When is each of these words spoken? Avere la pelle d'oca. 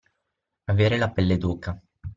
Avere 0.73 0.97
la 0.97 1.11
pelle 1.11 1.37
d'oca. 1.37 1.79